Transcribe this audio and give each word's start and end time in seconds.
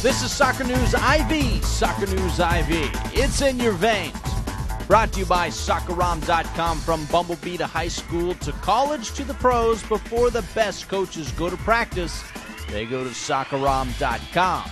This 0.00 0.22
is 0.22 0.30
Soccer 0.32 0.64
News 0.64 0.94
IV. 0.94 1.64
Soccer 1.64 2.06
News 2.06 2.38
IV. 2.38 2.68
It's 3.14 3.42
in 3.42 3.58
your 3.58 3.72
veins. 3.72 4.16
Brought 4.86 5.12
to 5.12 5.20
you 5.20 5.26
by 5.26 5.48
Soccerom.com 5.48 6.78
from 6.78 7.04
Bumblebee 7.06 7.58
to 7.58 7.66
high 7.66 7.88
school 7.88 8.34
to 8.36 8.52
college 8.52 9.12
to 9.12 9.24
the 9.24 9.34
pros. 9.34 9.82
Before 9.82 10.30
the 10.30 10.42
best 10.54 10.88
coaches 10.88 11.30
go 11.32 11.50
to 11.50 11.56
practice, 11.58 12.24
they 12.70 12.86
go 12.86 13.04
to 13.04 13.10
Soccerom.com. 13.10 14.70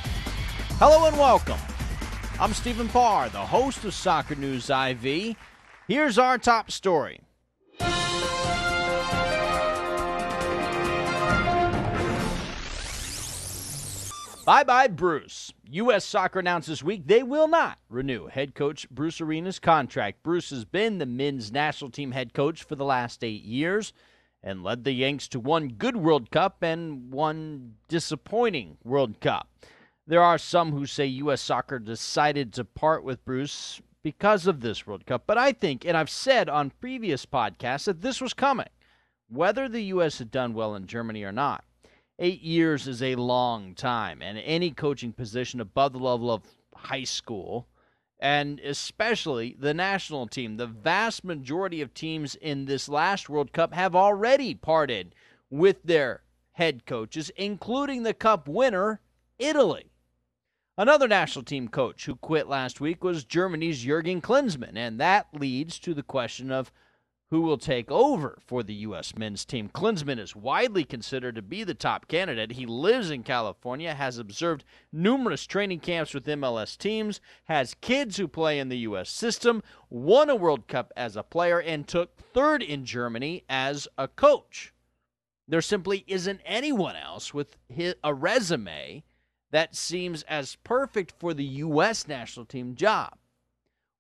Hello 0.79 1.07
and 1.07 1.17
welcome. 1.17 1.57
I'm 2.39 2.53
Stephen 2.53 2.87
Parr, 2.87 3.31
the 3.31 3.39
host 3.39 3.83
of 3.87 3.95
Soccer 3.95 4.35
News 4.35 4.69
IV. 4.69 5.35
Here's 5.89 6.19
our 6.19 6.37
top 6.37 6.71
story. 6.71 7.21
Bye 14.45 14.65
bye, 14.65 14.89
Bruce. 14.89 15.51
U.S. 15.71 16.05
Soccer 16.05 16.41
announced 16.41 16.69
this 16.69 16.83
week 16.83 17.07
they 17.07 17.23
will 17.23 17.49
not 17.49 17.79
renew 17.89 18.27
head 18.27 18.55
coach 18.55 18.87
Bruce 18.91 19.19
Arena's 19.19 19.59
contract. 19.59 20.23
Bruce 20.23 20.51
has 20.51 20.67
been 20.67 20.99
the 20.99 21.07
men's 21.07 21.51
national 21.51 21.91
team 21.91 22.11
head 22.13 22.35
coach 22.35 22.63
for 22.63 22.75
the 22.75 22.85
last 22.85 23.25
eight 23.25 23.45
years 23.45 23.95
and 24.43 24.63
led 24.63 24.85
the 24.85 24.93
Yanks 24.93 25.27
to 25.29 25.41
one 25.41 25.69
good 25.69 25.97
World 25.97 26.31
Cup 26.31 26.63
and 26.63 27.11
one 27.11 27.77
disappointing 27.89 28.77
World 28.85 29.21
Cup. 29.23 29.49
There 30.09 30.23
are 30.23 30.39
some 30.39 30.71
who 30.71 30.87
say 30.87 31.07
U.S. 31.07 31.41
Soccer 31.41 31.81
decided 31.81 32.53
to 32.53 32.65
part 32.65 33.03
with 33.03 33.25
Bruce 33.25 33.81
because 34.05 34.47
of 34.47 34.61
this 34.61 34.87
World 34.87 35.05
Cup, 35.05 35.25
but 35.27 35.37
I 35.37 35.51
think, 35.51 35.85
and 35.85 35.97
I've 35.97 36.09
said 36.09 36.49
on 36.49 36.71
previous 36.79 37.27
podcasts, 37.27 37.87
that 37.87 38.03
this 38.03 38.21
was 38.21 38.33
coming, 38.33 38.69
whether 39.29 39.69
the 39.69 39.83
U.S. 39.87 40.19
had 40.19 40.31
done 40.31 40.55
well 40.55 40.77
in 40.77 40.87
Germany 40.87 41.25
or 41.25 41.33
not. 41.33 41.65
Eight 42.21 42.41
years 42.41 42.87
is 42.87 43.03
a 43.03 43.17
long 43.17 43.75
time, 43.75 44.23
and 44.23 44.39
any 44.39 44.71
coaching 44.71 45.13
position 45.13 45.61
above 45.61 45.93
the 45.93 45.99
level 45.99 46.31
of 46.31 46.45
high 46.73 47.03
school, 47.03 47.67
and 48.21 48.61
especially 48.61 49.57
the 49.59 49.75
national 49.75 50.29
team, 50.29 50.57
the 50.57 50.69
vast 50.69 51.25
majority 51.25 51.81
of 51.81 51.93
teams 51.95 52.37
in 52.37 52.67
this 52.67 52.89
last 52.89 53.29
World 53.29 53.53
Cup 53.53 53.75
have 53.75 53.97
already 53.97 54.55
parted 54.55 55.17
with 55.51 55.83
their 55.83 56.23
head 56.53 56.87
coaches, 56.87 57.33
including 57.37 58.05
the 58.05 58.15
Cup 58.15 58.47
winner, 58.47 59.01
Italy. 59.41 59.91
Another 60.79 61.09
national 61.09 61.43
team 61.43 61.69
coach 61.69 62.05
who 62.05 62.17
quit 62.17 62.49
last 62.49 62.83
week 62.83 63.03
was 63.03 63.25
Germany's 63.25 63.83
Jurgen 63.83 64.21
Klinsmann, 64.21 64.77
and 64.77 65.01
that 65.01 65.29
leads 65.33 65.79
to 65.79 65.95
the 65.95 66.03
question 66.03 66.53
of 66.53 66.71
who 67.31 67.41
will 67.41 67.57
take 67.57 67.91
over 67.91 68.39
for 68.45 68.63
the 68.63 68.75
U.S. 68.75 69.17
men's 69.17 69.47
team. 69.47 69.71
Klinsmann 69.71 70.19
is 70.19 70.37
widely 70.37 70.85
considered 70.85 71.35
to 71.37 71.41
be 71.43 71.65
the 71.65 71.73
top 71.73 72.09
candidate. 72.09 72.53
He 72.53 72.67
lives 72.67 73.11
in 73.11 73.23
California, 73.23 73.95
has 73.95 74.19
observed 74.19 74.65
numerous 74.93 75.47
training 75.47 75.81
camps 75.81 76.13
with 76.13 76.27
MLS 76.27 76.77
teams, 76.77 77.23
has 77.45 77.75
kids 77.81 78.19
who 78.19 78.29
play 78.29 78.59
in 78.59 78.69
the 78.69 78.79
U.S. 78.81 79.09
system, 79.09 79.63
won 79.89 80.29
a 80.29 80.37
World 80.37 80.69
Cup 80.69 80.93
as 80.95 81.17
a 81.17 81.23
player, 81.23 81.59
and 81.59 81.89
took 81.89 82.19
third 82.19 82.63
in 82.63 82.85
Germany 82.85 83.45
as 83.49 83.89
a 83.97 84.09
coach. 84.09 84.75
There 85.49 85.63
simply 85.63 86.05
isn't 86.07 86.43
anyone 86.45 86.97
else 86.97 87.33
with 87.33 87.57
a 88.05 88.13
resume 88.13 89.05
that 89.57 89.75
seems 89.75 90.23
as 90.25 90.59
perfect 90.65 91.15
for 91.19 91.33
the 91.33 91.43
U.S. 91.45 92.07
national 92.07 92.45
team 92.45 92.75
job. 92.75 93.17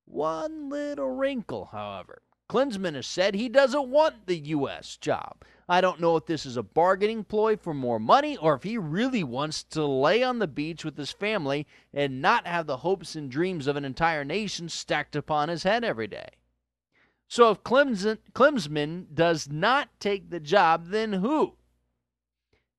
One 0.04 0.68
little 0.68 1.08
wrinkle, 1.08 1.70
however. 1.72 2.20
Klinsmann 2.50 2.94
has 2.94 3.06
said 3.06 3.34
he 3.34 3.48
doesn't 3.48 3.88
want 3.88 4.26
the 4.26 4.36
U.S. 4.36 4.98
job. 4.98 5.42
I 5.66 5.80
don't 5.80 5.98
know 5.98 6.14
if 6.16 6.26
this 6.26 6.44
is 6.44 6.58
a 6.58 6.62
bargaining 6.62 7.24
ploy 7.24 7.56
for 7.56 7.72
more 7.72 7.98
money 7.98 8.36
or 8.36 8.54
if 8.54 8.64
he 8.64 8.76
really 8.76 9.24
wants 9.24 9.64
to 9.70 9.86
lay 9.86 10.22
on 10.22 10.40
the 10.40 10.46
beach 10.46 10.84
with 10.84 10.98
his 10.98 11.12
family 11.12 11.66
and 11.90 12.20
not 12.20 12.46
have 12.46 12.66
the 12.66 12.76
hopes 12.76 13.16
and 13.16 13.30
dreams 13.30 13.66
of 13.66 13.76
an 13.76 13.84
entire 13.86 14.26
nation 14.26 14.68
stacked 14.68 15.16
upon 15.16 15.48
his 15.48 15.62
head 15.62 15.82
every 15.84 16.06
day. 16.06 16.28
So 17.28 17.50
if 17.50 17.62
Klinsmann 17.62 19.06
does 19.14 19.48
not 19.48 19.88
take 20.00 20.28
the 20.28 20.38
job, 20.38 20.88
then 20.88 21.14
who? 21.14 21.54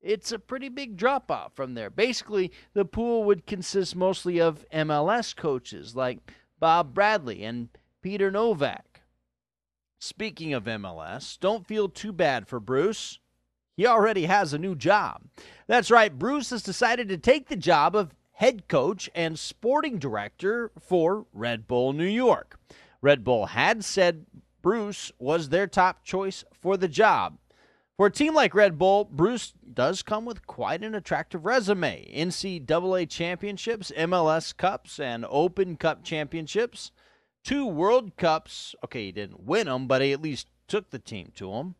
It's 0.08 0.32
a 0.32 0.40
pretty 0.40 0.70
big 0.70 0.96
drop 0.96 1.30
off 1.30 1.52
from 1.54 1.74
there. 1.74 1.90
Basically, 1.90 2.54
the 2.74 2.86
pool 2.86 3.26
would 3.26 3.46
consist 3.46 3.94
mostly 3.94 4.40
of 4.40 4.66
MLS 4.72 5.36
coaches 5.36 5.98
like 5.98 6.32
Bob 6.62 6.94
Bradley 6.94 7.44
and 7.44 7.68
Peter 8.02 8.32
Nowak. 8.32 9.02
Speaking 10.00 10.54
of 10.54 10.64
MLS, 10.64 11.38
don't 11.38 11.68
feel 11.68 11.90
too 11.90 12.14
bad 12.14 12.48
for 12.48 12.62
Bruce. 12.62 13.20
He 13.76 13.86
already 13.86 14.28
has 14.28 14.54
a 14.54 14.58
new 14.58 14.76
job. 14.76 15.24
That's 15.68 15.92
right, 15.92 16.18
Bruce 16.18 16.52
has 16.52 16.64
decided 16.64 17.10
to 17.10 17.18
take 17.18 17.50
the 17.50 17.58
job 17.58 17.94
of 17.94 18.16
head 18.32 18.70
coach 18.70 19.10
and 19.14 19.38
sporting 19.38 20.00
director 20.00 20.72
for 20.80 21.26
Red 21.34 21.68
Bull 21.68 21.92
New 21.92 22.06
York. 22.06 22.58
Red 23.02 23.26
Bull 23.26 23.48
had 23.48 23.84
said 23.84 24.26
Bruce 24.62 25.12
was 25.20 25.50
their 25.50 25.68
top 25.68 26.06
choice 26.06 26.46
for 26.54 26.78
the 26.78 26.88
job. 26.88 27.40
For 27.98 28.06
a 28.06 28.12
team 28.12 28.36
like 28.36 28.54
Red 28.54 28.78
Bull, 28.78 29.06
Bruce 29.06 29.54
does 29.74 30.04
come 30.04 30.24
with 30.24 30.46
quite 30.46 30.84
an 30.84 30.94
attractive 30.94 31.46
resume 31.46 32.08
NCAA 32.16 33.10
championships, 33.10 33.92
MLS 33.98 34.56
Cups, 34.56 35.00
and 35.00 35.26
Open 35.28 35.76
Cup 35.78 36.04
championships 36.04 36.92
two 37.48 37.66
World 37.66 38.18
Cups. 38.18 38.76
Okay, 38.84 39.06
he 39.06 39.12
didn't 39.14 39.44
win 39.44 39.68
them, 39.68 39.88
but 39.88 40.02
he 40.02 40.12
at 40.12 40.22
least 40.22 40.48
took 40.68 40.90
the 40.90 41.00
team 41.00 41.32
to 41.36 41.50
them. 41.52 41.76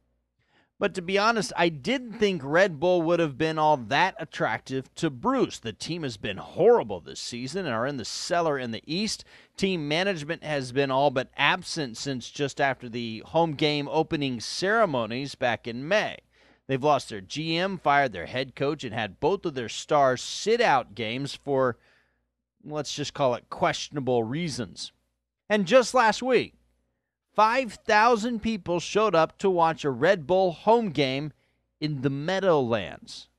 But 0.80 0.94
to 0.94 1.02
be 1.02 1.18
honest, 1.18 1.52
I 1.58 1.70
didn't 1.70 2.14
think 2.14 2.42
Red 2.44 2.80
Bull 2.80 3.02
would 3.02 3.20
have 3.20 3.36
been 3.36 3.58
all 3.58 3.78
that 3.78 4.14
attractive 4.20 4.94
to 4.96 5.10
Bruce. 5.10 5.58
The 5.58 5.74
team 5.74 6.04
has 6.04 6.18
been 6.18 6.38
horrible 6.38 7.00
this 7.00 7.20
season 7.20 7.66
and 7.66 7.74
are 7.74 7.88
in 7.88 7.98
the 7.98 8.06
cellar 8.06 8.60
in 8.60 8.70
the 8.70 8.84
East. 8.86 9.24
Team 9.56 9.88
management 9.88 10.44
has 10.44 10.72
been 10.72 10.92
all 10.92 11.10
but 11.10 11.32
absent 11.36 11.98
since 11.98 12.30
just 12.30 12.62
after 12.62 12.88
the 12.88 13.24
home 13.26 13.54
game 13.54 13.88
opening 13.92 14.40
ceremonies 14.40 15.34
back 15.34 15.68
in 15.68 15.88
May. 15.88 16.20
They've 16.68 16.84
lost 16.84 17.10
their 17.10 17.22
GM, 17.22 17.82
fired 17.82 18.14
their 18.14 18.28
head 18.28 18.56
coach, 18.56 18.84
and 18.84 18.94
had 18.94 19.20
both 19.20 19.46
of 19.46 19.56
their 19.56 19.70
stars 19.70 20.22
sit 20.22 20.62
out 20.62 20.94
games 20.94 21.34
for, 21.34 21.78
let's 22.64 22.94
just 22.94 23.16
call 23.16 23.34
it 23.34 23.50
questionable 23.50 24.24
reasons. 24.24 24.92
And 25.50 25.66
just 25.66 25.96
last 25.96 26.22
week, 26.22 26.54
5,000 27.38 28.42
people 28.42 28.80
showed 28.80 29.14
up 29.14 29.38
to 29.38 29.50
watch 29.50 29.86
a 29.86 29.92
Red 29.92 30.26
Bull 30.26 30.52
home 30.52 30.90
game 30.90 31.32
in 31.80 32.02
the 32.02 32.10
Meadowlands. 32.10 33.30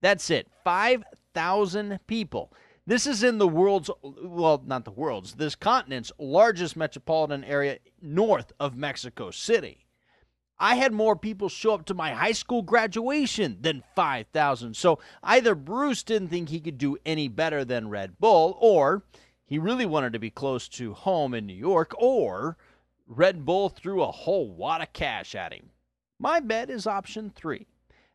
That's 0.00 0.30
it. 0.30 0.46
5,000 0.62 1.98
people. 2.06 2.52
This 2.86 3.08
is 3.08 3.24
in 3.24 3.38
the 3.38 3.48
world's, 3.48 3.90
well, 4.02 4.62
not 4.64 4.84
the 4.84 4.92
world's, 4.92 5.34
this 5.34 5.56
continent's 5.56 6.12
largest 6.16 6.76
metropolitan 6.76 7.42
area 7.42 7.78
north 8.00 8.52
of 8.60 8.76
Mexico 8.76 9.32
City. 9.32 9.84
I 10.56 10.76
had 10.76 10.92
more 10.92 11.16
people 11.16 11.48
show 11.48 11.74
up 11.74 11.86
to 11.86 11.94
my 11.94 12.12
high 12.12 12.32
school 12.32 12.62
graduation 12.62 13.58
than 13.62 13.82
5,000. 13.96 14.76
So 14.76 15.00
either 15.24 15.56
Bruce 15.56 16.04
didn't 16.04 16.28
think 16.28 16.50
he 16.50 16.60
could 16.60 16.78
do 16.78 16.98
any 17.04 17.26
better 17.26 17.64
than 17.64 17.88
Red 17.88 18.20
Bull, 18.20 18.56
or 18.60 19.02
he 19.44 19.58
really 19.58 19.86
wanted 19.86 20.12
to 20.12 20.20
be 20.20 20.30
close 20.30 20.68
to 20.68 20.94
home 20.94 21.34
in 21.34 21.46
New 21.46 21.52
York, 21.52 21.92
or 21.98 22.56
Red 23.12 23.44
Bull 23.44 23.68
threw 23.68 24.02
a 24.02 24.12
whole 24.12 24.48
wad 24.48 24.82
of 24.82 24.92
cash 24.92 25.34
at 25.34 25.52
him. 25.52 25.70
My 26.20 26.38
bet 26.38 26.70
is 26.70 26.86
option 26.86 27.28
three. 27.34 27.66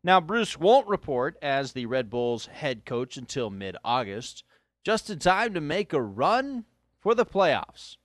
Now, 0.05 0.21
Bruce 0.21 0.57
won't 0.57 0.87
report 0.87 1.35
as 1.41 1.73
the 1.73 1.85
Red 1.85 2.09
Bulls 2.09 2.45
head 2.45 2.85
coach 2.85 3.17
until 3.17 3.49
mid 3.49 3.75
August, 3.83 4.45
just 4.85 5.09
in 5.09 5.19
time 5.19 5.53
to 5.53 5.59
make 5.59 5.91
a 5.91 6.01
run 6.01 6.63
for 7.01 7.13
the 7.13 7.25
playoffs. 7.25 7.97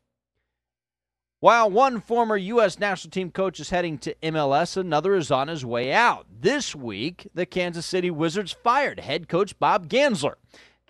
While 1.39 1.71
one 1.71 2.01
former 2.01 2.37
U.S. 2.37 2.81
national 2.81 3.13
team 3.13 3.31
coach 3.31 3.61
is 3.61 3.71
heading 3.71 3.97
to 3.99 4.15
MLS, 4.25 4.77
another 4.77 5.15
is 5.15 5.31
on 5.31 5.47
his 5.47 5.65
way 5.65 5.93
out. 5.93 6.27
This 6.41 6.75
week, 6.75 7.29
the 7.33 7.47
Kansas 7.47 7.87
City 7.87 8.11
Wizards 8.11 8.53
fired 8.53 8.99
head 8.99 9.29
coach 9.29 9.57
Bob 9.61 9.89
Gansler. 9.89 10.35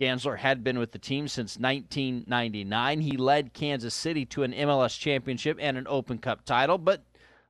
Gansler 0.00 0.38
had 0.38 0.64
been 0.64 0.78
with 0.78 0.92
the 0.92 0.98
team 0.98 1.28
since 1.28 1.58
1999. 1.58 3.00
He 3.00 3.16
led 3.16 3.52
Kansas 3.52 3.92
City 3.94 4.24
to 4.26 4.42
an 4.42 4.52
MLS 4.52 4.98
championship 4.98 5.58
and 5.60 5.76
an 5.76 5.86
Open 5.88 6.18
Cup 6.18 6.44
title, 6.44 6.78
but 6.78 7.04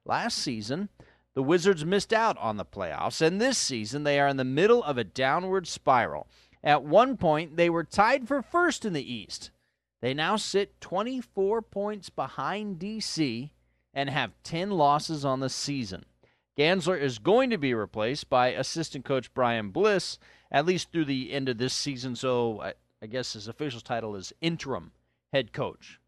last 0.05 0.39
season, 0.39 0.89
the 1.35 1.43
Wizards 1.45 1.85
missed 1.85 2.13
out 2.13 2.37
on 2.39 2.57
the 2.57 2.65
playoffs, 2.65 3.23
and 3.23 3.41
this 3.41 3.57
season 3.57 4.03
they 4.03 4.19
are 4.19 4.27
in 4.27 4.37
the 4.37 4.45
middle 4.45 4.83
of 4.83 4.99
a 4.99 5.05
downward 5.05 5.69
spiral. 5.69 6.27
At 6.65 6.83
one 6.83 7.17
point, 7.17 7.57
they 7.57 7.71
were 7.71 7.85
tied 7.85 8.27
for 8.27 8.43
first 8.43 8.85
in 8.85 8.93
the 8.93 9.13
East. 9.13 9.53
They 10.03 10.13
now 10.13 10.37
sit 10.37 10.81
24 10.81 11.63
points 11.63 12.11
behind 12.11 12.81
DC 12.81 13.51
and 13.95 14.11
have 14.11 14.33
10 14.43 14.71
losses 14.71 15.25
on 15.25 15.41
the 15.41 15.49
season. 15.49 16.05
Gansler 16.59 17.01
is 17.01 17.19
going 17.19 17.51
to 17.51 17.59
be 17.59 17.75
replaced 17.75 18.29
by 18.29 18.49
assistant 18.49 19.05
coach 19.05 19.33
Brian 19.35 19.71
Bliss, 19.71 20.19
at 20.51 20.67
least 20.67 20.91
through 20.91 21.05
the 21.07 21.33
end 21.33 21.49
of 21.49 21.59
this 21.59 21.75
season. 21.75 22.17
So 22.17 22.73
I 23.03 23.07
guess 23.07 23.33
his 23.33 23.49
official 23.49 23.81
title 23.81 24.17
is 24.17 24.33
interim 24.41 24.93
head 25.33 25.53
coach. 25.53 26.01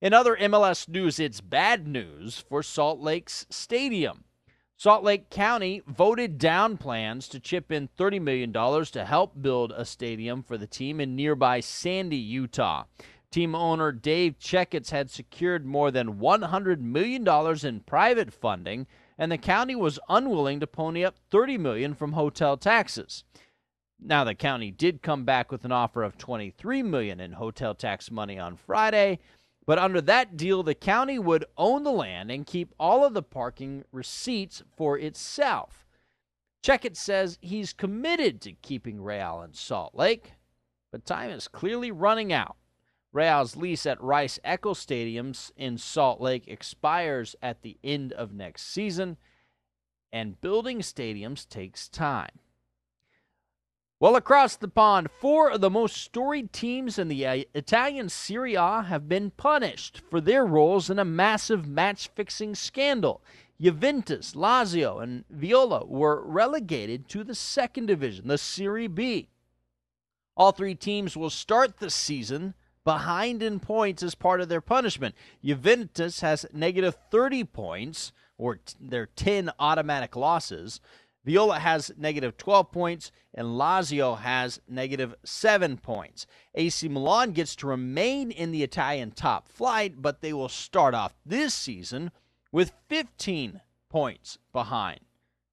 In 0.00 0.14
other 0.14 0.36
MLS 0.36 0.88
news, 0.88 1.20
it's 1.20 1.40
bad 1.40 1.86
news 1.86 2.38
for 2.48 2.62
Salt 2.62 3.00
Lake's 3.00 3.46
stadium. 3.50 4.24
Salt 4.76 5.04
Lake 5.04 5.28
County 5.28 5.82
voted 5.86 6.38
down 6.38 6.78
plans 6.78 7.28
to 7.28 7.38
chip 7.38 7.70
in 7.70 7.90
$30 7.98 8.22
million 8.22 8.50
to 8.50 9.04
help 9.04 9.42
build 9.42 9.72
a 9.76 9.84
stadium 9.84 10.42
for 10.42 10.56
the 10.56 10.66
team 10.66 11.00
in 11.00 11.14
nearby 11.14 11.60
Sandy, 11.60 12.16
Utah. 12.16 12.84
Team 13.30 13.54
owner 13.54 13.92
Dave 13.92 14.38
Checketts 14.38 14.90
had 14.90 15.10
secured 15.10 15.66
more 15.66 15.90
than 15.90 16.14
$100 16.14 16.80
million 16.80 17.28
in 17.62 17.80
private 17.80 18.32
funding, 18.32 18.86
and 19.18 19.30
the 19.30 19.36
county 19.36 19.76
was 19.76 20.00
unwilling 20.08 20.60
to 20.60 20.66
pony 20.66 21.04
up 21.04 21.16
30 21.30 21.58
million 21.58 21.94
from 21.94 22.12
hotel 22.12 22.56
taxes. 22.56 23.22
Now 24.02 24.24
the 24.24 24.34
county 24.34 24.70
did 24.70 25.02
come 25.02 25.24
back 25.24 25.52
with 25.52 25.64
an 25.64 25.72
offer 25.72 26.02
of 26.02 26.16
23 26.16 26.82
million 26.82 27.20
in 27.20 27.32
hotel 27.32 27.74
tax 27.74 28.10
money 28.10 28.38
on 28.38 28.56
Friday, 28.56 29.18
but 29.66 29.78
under 29.78 30.00
that 30.00 30.36
deal, 30.36 30.62
the 30.62 30.74
county 30.74 31.18
would 31.18 31.44
own 31.56 31.84
the 31.84 31.92
land 31.92 32.30
and 32.30 32.46
keep 32.46 32.74
all 32.78 33.04
of 33.04 33.14
the 33.14 33.22
parking 33.22 33.84
receipts 33.92 34.62
for 34.76 34.98
itself. 34.98 35.86
Checketts 36.64 36.96
says 36.96 37.38
he's 37.40 37.72
committed 37.72 38.40
to 38.40 38.52
keeping 38.52 39.02
Real 39.02 39.42
in 39.42 39.52
Salt 39.52 39.94
Lake, 39.94 40.32
but 40.90 41.06
time 41.06 41.30
is 41.30 41.46
clearly 41.46 41.90
running 41.90 42.32
out. 42.32 42.56
Real's 43.12 43.56
lease 43.56 43.86
at 43.86 44.02
Rice 44.02 44.38
Eccles 44.44 44.84
Stadiums 44.84 45.50
in 45.56 45.78
Salt 45.78 46.20
Lake 46.20 46.44
expires 46.46 47.34
at 47.42 47.62
the 47.62 47.78
end 47.82 48.12
of 48.12 48.32
next 48.32 48.72
season, 48.72 49.16
and 50.12 50.40
building 50.40 50.80
stadiums 50.80 51.48
takes 51.48 51.88
time. 51.88 52.38
Well, 54.00 54.16
across 54.16 54.56
the 54.56 54.66
pond, 54.66 55.08
four 55.20 55.50
of 55.50 55.60
the 55.60 55.68
most 55.68 55.94
storied 55.94 56.54
teams 56.54 56.98
in 56.98 57.08
the 57.08 57.22
Italian 57.54 58.08
Serie 58.08 58.54
A 58.54 58.80
have 58.80 59.10
been 59.10 59.30
punished 59.30 60.00
for 60.08 60.22
their 60.22 60.46
roles 60.46 60.88
in 60.88 60.98
a 60.98 61.04
massive 61.04 61.68
match 61.68 62.08
fixing 62.14 62.54
scandal. 62.54 63.22
Juventus, 63.60 64.32
Lazio, 64.32 65.02
and 65.02 65.26
Viola 65.28 65.84
were 65.84 66.24
relegated 66.24 67.10
to 67.10 67.22
the 67.22 67.34
second 67.34 67.86
division, 67.86 68.26
the 68.26 68.38
Serie 68.38 68.86
B. 68.86 69.28
All 70.34 70.52
three 70.52 70.74
teams 70.74 71.14
will 71.14 71.28
start 71.28 71.76
the 71.76 71.90
season 71.90 72.54
behind 72.84 73.42
in 73.42 73.60
points 73.60 74.02
as 74.02 74.14
part 74.14 74.40
of 74.40 74.48
their 74.48 74.62
punishment. 74.62 75.14
Juventus 75.44 76.20
has 76.20 76.46
negative 76.54 76.96
30 77.10 77.44
points, 77.44 78.12
or 78.38 78.56
t- 78.56 78.74
their 78.80 79.04
10 79.04 79.50
automatic 79.58 80.16
losses. 80.16 80.80
Viola 81.24 81.58
has 81.58 81.92
negative 81.98 82.36
12 82.36 82.72
points, 82.72 83.12
and 83.34 83.46
Lazio 83.48 84.18
has 84.18 84.60
negative 84.66 85.14
7 85.24 85.76
points. 85.76 86.26
AC 86.54 86.88
Milan 86.88 87.32
gets 87.32 87.54
to 87.56 87.66
remain 87.66 88.30
in 88.30 88.52
the 88.52 88.62
Italian 88.62 89.10
top 89.10 89.48
flight, 89.48 90.00
but 90.00 90.22
they 90.22 90.32
will 90.32 90.48
start 90.48 90.94
off 90.94 91.14
this 91.24 91.52
season 91.52 92.10
with 92.50 92.72
15 92.88 93.60
points 93.90 94.38
behind, 94.52 95.00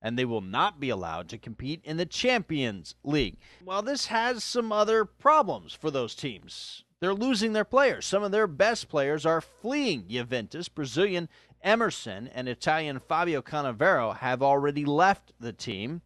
and 0.01 0.17
they 0.17 0.25
will 0.25 0.41
not 0.41 0.79
be 0.79 0.89
allowed 0.89 1.27
to 1.29 1.37
compete 1.37 1.81
in 1.83 1.97
the 1.97 2.05
Champions 2.05 2.95
League. 3.03 3.37
While 3.63 3.81
this 3.81 4.05
has 4.05 4.43
some 4.43 4.71
other 4.71 5.03
problems 5.03 5.73
for 5.73 5.91
those 5.91 6.15
teams. 6.15 6.85
They're 6.99 7.13
losing 7.13 7.53
their 7.53 7.65
players. 7.65 8.05
Some 8.05 8.23
of 8.23 8.31
their 8.31 8.47
best 8.47 8.89
players 8.89 9.25
are 9.25 9.41
fleeing 9.41 10.07
Juventus. 10.07 10.67
Brazilian 10.67 11.29
Emerson 11.61 12.27
and 12.33 12.47
Italian 12.47 12.99
Fabio 12.99 13.41
Cannavaro 13.41 14.17
have 14.17 14.41
already 14.41 14.85
left 14.85 15.33
the 15.39 15.53
team 15.53 16.01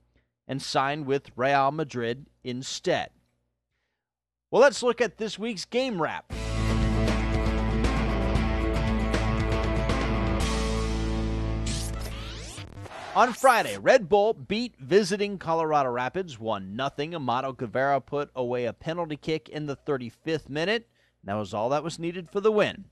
and 0.48 0.62
signed 0.62 1.06
with 1.06 1.32
Real 1.36 1.72
Madrid 1.72 2.26
instead. 2.44 3.10
Well, 4.50 4.62
let's 4.62 4.84
look 4.84 5.00
at 5.00 5.18
this 5.18 5.40
week's 5.40 5.64
game 5.66 6.02
wrap. 6.02 6.34
On 13.14 13.34
Friday, 13.34 13.78
Red 13.78 14.08
Bull 14.08 14.34
beat 14.34 14.78
visiting 14.80 15.38
Colorado 15.38 15.90
Rapids 15.90 16.40
1 16.40 16.80
0. 16.98 17.16
Amado 17.16 17.52
Guevara 17.52 18.00
put 18.00 18.32
away 18.34 18.64
a 18.64 18.72
penalty 18.72 19.18
kick 19.18 19.50
in 19.50 19.66
the 19.66 19.76
35th 19.76 20.48
minute. 20.48 20.88
That 21.26 21.34
was 21.34 21.54
all 21.54 21.68
that 21.70 21.84
was 21.84 22.00
needed 22.00 22.30
for 22.30 22.40
the 22.40 22.54
win. 22.54 22.86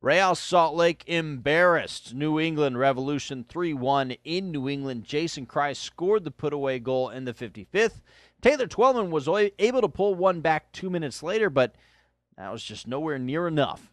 Real 0.00 0.34
Salt 0.34 0.74
Lake 0.74 1.04
embarrassed 1.06 2.14
New 2.14 2.40
England 2.40 2.78
Revolution 2.78 3.44
3 3.46 3.74
1 3.74 4.12
in 4.24 4.52
New 4.52 4.70
England. 4.70 5.04
Jason 5.04 5.44
Kreis 5.44 5.76
scored 5.76 6.24
the 6.24 6.30
put 6.30 6.54
away 6.54 6.78
goal 6.78 7.10
in 7.10 7.26
the 7.26 7.34
55th. 7.34 8.00
Taylor 8.40 8.66
Twellman 8.66 9.10
was 9.10 9.28
able 9.58 9.82
to 9.82 9.88
pull 9.90 10.14
one 10.14 10.40
back 10.40 10.72
two 10.72 10.88
minutes 10.88 11.22
later, 11.22 11.50
but 11.50 11.74
that 12.38 12.50
was 12.50 12.64
just 12.64 12.86
nowhere 12.86 13.18
near 13.18 13.46
enough. 13.46 13.92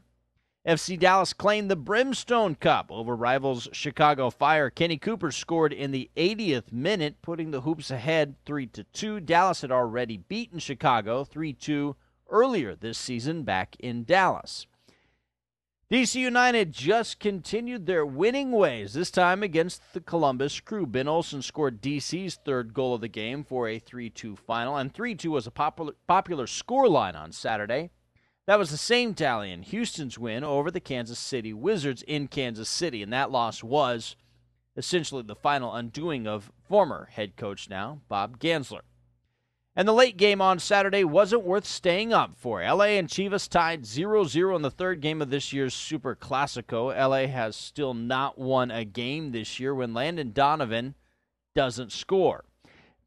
FC 0.66 0.98
Dallas 0.98 1.32
claimed 1.32 1.70
the 1.70 1.76
Brimstone 1.76 2.56
Cup 2.56 2.88
over 2.90 3.16
rivals 3.16 3.68
Chicago 3.72 4.32
Fire. 4.32 4.72
Kenny 4.72 4.98
Cooper 4.98 5.32
scored 5.32 5.72
in 5.72 5.92
the 5.92 6.10
80th 6.18 6.72
minute, 6.72 7.22
putting 7.22 7.52
the 7.52 7.62
Hoops 7.62 7.92
ahead 7.92 8.34
3 8.48 8.66
2. 8.92 9.20
Dallas 9.20 9.62
had 9.62 9.72
already 9.72 10.18
beaten 10.18 10.58
Chicago 10.58 11.24
3 11.24 11.54
2 11.54 11.96
earlier 12.32 12.74
this 12.74 12.98
season 12.98 13.44
back 13.44 13.76
in 13.78 14.06
Dallas. 14.06 14.66
DC 15.92 16.16
United 16.16 16.72
just 16.72 17.20
continued 17.20 17.86
their 17.86 18.04
winning 18.04 18.52
ways, 18.52 18.94
this 18.94 19.12
time 19.12 19.44
against 19.44 19.94
the 19.94 20.02
Columbus 20.02 20.60
Crew. 20.60 20.88
Ben 20.88 21.08
Olsen 21.08 21.44
scored 21.44 21.80
DC's 21.80 22.40
third 22.44 22.74
goal 22.74 22.96
of 22.96 23.02
the 23.02 23.08
game 23.08 23.44
for 23.44 23.68
a 23.68 23.78
3 23.78 24.10
2 24.10 24.36
final, 24.36 24.78
and 24.78 24.92
3 24.92 25.14
2 25.14 25.30
was 25.30 25.46
a 25.46 25.52
popular, 25.52 25.94
popular 26.08 26.48
scoreline 26.48 27.16
on 27.16 27.32
Saturday. 27.32 27.92
That 28.48 28.60
was 28.60 28.70
the 28.70 28.78
same 28.78 29.16
tally 29.16 29.52
in 29.52 29.64
Houston's 29.64 30.20
win 30.20 30.44
over 30.44 30.70
the 30.70 30.80
Kansas 30.80 31.18
City 31.18 31.52
Wizards 31.52 32.04
in 32.04 32.28
Kansas 32.28 32.70
City, 32.70 33.02
and 33.02 33.12
that 33.12 33.32
loss 33.32 33.64
was 33.64 34.16
essentially 34.78 35.24
the 35.24 35.36
final 35.36 35.74
undoing 35.74 36.28
of 36.28 36.52
former 36.68 37.10
head 37.12 37.38
coach 37.38 37.70
now, 37.70 38.02
Bob 38.08 38.40
Gansler. 38.40 38.82
And 39.76 39.88
the 39.88 39.94
late 39.94 40.16
game 40.16 40.42
on 40.42 40.60
Saturday 40.60 41.04
wasn't 41.04 41.44
worth 41.44 41.66
staying 41.66 42.14
up 42.14 42.38
for. 42.38 42.62
LA 42.62 42.96
and 42.96 43.10
Chivas 43.10 43.50
tied 43.50 43.86
0 43.86 44.24
0 44.24 44.56
in 44.56 44.62
the 44.62 44.72
third 44.72 45.02
game 45.02 45.22
of 45.22 45.30
this 45.30 45.52
year's 45.52 45.74
Super 45.74 46.16
Classico. 46.16 46.96
LA 46.96 47.28
has 47.28 47.56
still 47.56 47.94
not 47.94 48.38
won 48.38 48.72
a 48.72 48.86
game 48.86 49.32
this 49.32 49.60
year 49.60 49.76
when 49.76 49.94
Landon 49.94 50.32
Donovan 50.32 50.96
doesn't 51.56 51.92
score. 51.92 52.46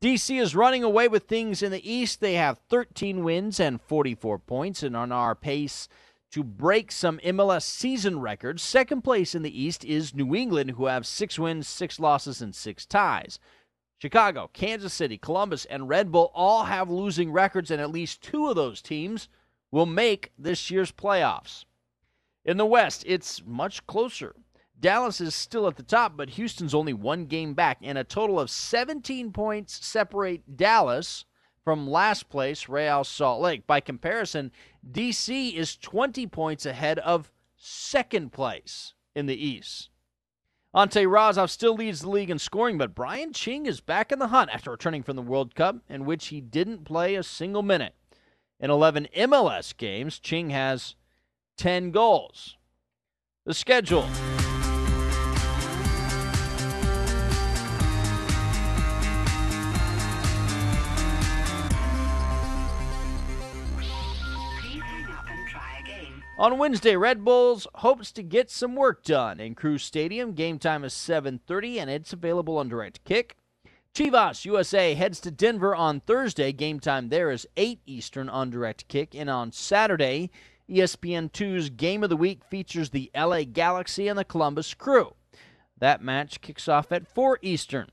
DC 0.00 0.40
is 0.40 0.54
running 0.54 0.84
away 0.84 1.08
with 1.08 1.24
things 1.24 1.60
in 1.60 1.72
the 1.72 1.90
East. 1.90 2.20
They 2.20 2.34
have 2.34 2.60
13 2.70 3.24
wins 3.24 3.58
and 3.58 3.80
44 3.80 4.38
points 4.38 4.84
and 4.84 4.96
on 4.96 5.10
our 5.10 5.34
pace 5.34 5.88
to 6.30 6.44
break 6.44 6.92
some 6.92 7.18
MLS 7.18 7.62
season 7.62 8.20
records. 8.20 8.62
Second 8.62 9.02
place 9.02 9.34
in 9.34 9.42
the 9.42 9.60
East 9.60 9.84
is 9.84 10.14
New 10.14 10.36
England, 10.36 10.72
who 10.72 10.86
have 10.86 11.04
six 11.04 11.36
wins, 11.36 11.66
six 11.66 11.98
losses, 11.98 12.40
and 12.40 12.54
six 12.54 12.86
ties. 12.86 13.40
Chicago, 14.00 14.48
Kansas 14.52 14.94
City, 14.94 15.18
Columbus, 15.18 15.64
and 15.64 15.88
Red 15.88 16.12
Bull 16.12 16.30
all 16.32 16.64
have 16.64 16.88
losing 16.88 17.32
records, 17.32 17.68
and 17.68 17.80
at 17.80 17.90
least 17.90 18.22
two 18.22 18.48
of 18.48 18.54
those 18.54 18.80
teams 18.80 19.28
will 19.72 19.86
make 19.86 20.30
this 20.38 20.70
year's 20.70 20.92
playoffs. 20.92 21.64
In 22.44 22.56
the 22.56 22.66
West, 22.66 23.02
it's 23.04 23.42
much 23.44 23.84
closer. 23.88 24.36
Dallas 24.80 25.20
is 25.20 25.34
still 25.34 25.66
at 25.66 25.76
the 25.76 25.82
top, 25.82 26.16
but 26.16 26.30
Houston's 26.30 26.74
only 26.74 26.92
one 26.92 27.26
game 27.26 27.54
back, 27.54 27.78
and 27.82 27.98
a 27.98 28.04
total 28.04 28.38
of 28.38 28.50
17 28.50 29.32
points 29.32 29.84
separate 29.84 30.56
Dallas 30.56 31.24
from 31.64 31.88
last 31.88 32.28
place, 32.28 32.68
Real 32.68 33.04
Salt 33.04 33.40
Lake. 33.40 33.66
By 33.66 33.80
comparison, 33.80 34.52
DC 34.90 35.54
is 35.54 35.76
20 35.76 36.26
points 36.28 36.64
ahead 36.64 36.98
of 37.00 37.32
second 37.56 38.32
place 38.32 38.94
in 39.14 39.26
the 39.26 39.36
East. 39.36 39.90
Ante 40.74 41.06
Razov 41.06 41.50
still 41.50 41.74
leads 41.74 42.00
the 42.00 42.10
league 42.10 42.30
in 42.30 42.38
scoring, 42.38 42.78
but 42.78 42.94
Brian 42.94 43.32
Ching 43.32 43.66
is 43.66 43.80
back 43.80 44.12
in 44.12 44.18
the 44.18 44.28
hunt 44.28 44.50
after 44.52 44.70
returning 44.70 45.02
from 45.02 45.16
the 45.16 45.22
World 45.22 45.54
Cup, 45.54 45.76
in 45.88 46.04
which 46.04 46.28
he 46.28 46.40
didn't 46.40 46.84
play 46.84 47.16
a 47.16 47.22
single 47.22 47.62
minute. 47.62 47.94
In 48.60 48.70
11 48.70 49.08
MLS 49.16 49.76
games, 49.76 50.18
Ching 50.18 50.50
has 50.50 50.94
10 51.56 51.90
goals. 51.90 52.56
The 53.44 53.54
schedule. 53.54 54.06
On 66.38 66.56
Wednesday, 66.56 66.94
Red 66.94 67.24
Bulls 67.24 67.66
hopes 67.74 68.12
to 68.12 68.22
get 68.22 68.48
some 68.48 68.76
work 68.76 69.02
done 69.02 69.40
in 69.40 69.56
Crew 69.56 69.76
Stadium. 69.76 70.34
Game 70.34 70.60
time 70.60 70.84
is 70.84 70.94
7:30 70.94 71.80
and 71.80 71.90
it's 71.90 72.12
available 72.12 72.58
on 72.58 72.68
direct 72.68 73.02
kick. 73.02 73.36
Chivas 73.92 74.44
USA 74.44 74.94
heads 74.94 75.18
to 75.22 75.32
Denver 75.32 75.74
on 75.74 75.98
Thursday. 75.98 76.52
Game 76.52 76.78
time 76.78 77.08
there 77.08 77.32
is 77.32 77.48
8 77.56 77.80
Eastern 77.86 78.28
on 78.28 78.50
direct 78.50 78.86
kick 78.86 79.16
and 79.16 79.28
on 79.28 79.50
Saturday, 79.50 80.30
ESPN2's 80.70 81.70
Game 81.70 82.04
of 82.04 82.08
the 82.08 82.16
Week 82.16 82.44
features 82.44 82.90
the 82.90 83.10
LA 83.16 83.42
Galaxy 83.42 84.06
and 84.06 84.16
the 84.16 84.24
Columbus 84.24 84.74
Crew. 84.74 85.16
That 85.76 86.04
match 86.04 86.40
kicks 86.40 86.68
off 86.68 86.92
at 86.92 87.08
4 87.08 87.40
Eastern. 87.42 87.90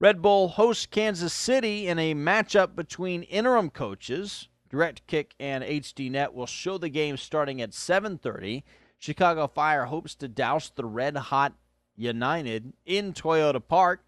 Red 0.00 0.22
Bull 0.22 0.48
hosts 0.48 0.86
Kansas 0.86 1.34
City 1.34 1.86
in 1.86 1.98
a 1.98 2.14
matchup 2.14 2.74
between 2.74 3.24
interim 3.24 3.68
coaches 3.68 4.48
Direct 4.76 5.06
Kick 5.06 5.34
and 5.40 5.64
HDNet 5.64 6.34
will 6.34 6.44
show 6.44 6.76
the 6.76 6.90
game 6.90 7.16
starting 7.16 7.62
at 7.62 7.72
7:30. 7.72 8.62
Chicago 8.98 9.46
Fire 9.46 9.86
hopes 9.86 10.14
to 10.16 10.28
douse 10.28 10.68
the 10.68 10.84
Red 10.84 11.16
Hot 11.16 11.54
United 11.96 12.74
in 12.84 13.14
Toyota 13.14 13.66
Park. 13.66 14.04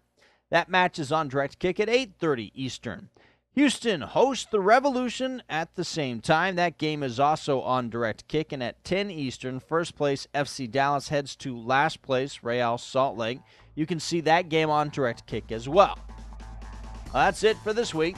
That 0.51 0.69
match 0.69 0.99
is 0.99 1.11
on 1.11 1.27
Direct 1.27 1.57
Kick 1.57 1.79
at 1.79 1.89
8:30 1.89 2.51
Eastern. 2.53 3.09
Houston 3.53 4.01
hosts 4.01 4.45
the 4.45 4.59
Revolution 4.59 5.41
at 5.49 5.73
the 5.73 5.83
same 5.83 6.21
time. 6.21 6.55
That 6.55 6.77
game 6.77 7.01
is 7.01 7.19
also 7.19 7.61
on 7.61 7.89
Direct 7.89 8.27
Kick 8.27 8.51
and 8.51 8.61
at 8.61 8.83
10 8.83 9.09
Eastern. 9.09 9.59
First 9.59 9.95
place 9.95 10.27
FC 10.35 10.67
Dallas 10.67 11.09
heads 11.09 11.35
to 11.37 11.57
last 11.57 12.03
place 12.03 12.43
Real 12.43 12.77
Salt 12.77 13.17
Lake. 13.17 13.39
You 13.73 13.87
can 13.87 13.99
see 13.99 14.21
that 14.21 14.49
game 14.49 14.69
on 14.69 14.89
Direct 14.89 15.25
Kick 15.25 15.51
as 15.51 15.67
well. 15.67 15.97
well 17.11 17.23
that's 17.23 17.41
it 17.41 17.57
for 17.57 17.73
this 17.73 17.91
week. 17.91 18.17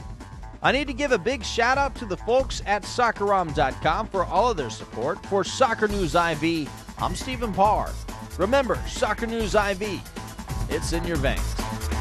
I 0.64 0.70
need 0.70 0.86
to 0.86 0.94
give 0.94 1.10
a 1.10 1.18
big 1.18 1.44
shout 1.44 1.76
out 1.76 1.94
to 1.96 2.06
the 2.06 2.16
folks 2.16 2.62
at 2.66 2.84
Soccerom.com 2.84 4.06
for 4.06 4.24
all 4.24 4.52
of 4.52 4.56
their 4.56 4.70
support. 4.70 5.24
For 5.26 5.42
Soccer 5.42 5.88
News 5.88 6.14
IV, 6.14 6.70
I'm 6.98 7.16
Stephen 7.16 7.52
Parr. 7.52 7.90
Remember, 8.38 8.78
Soccer 8.86 9.26
News 9.26 9.56
IV, 9.56 10.00
it's 10.70 10.92
in 10.92 11.04
your 11.04 11.16
veins. 11.16 11.91